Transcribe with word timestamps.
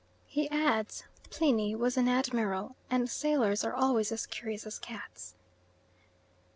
He 0.25 0.49
adds 0.49 1.03
Pliny 1.29 1.75
was 1.75 1.95
an 1.95 2.07
admiral 2.07 2.75
and 2.89 3.07
sailors 3.07 3.63
are 3.63 3.75
always 3.75 4.11
as 4.11 4.25
curious 4.25 4.65
as 4.65 4.79
cats. 4.79 5.35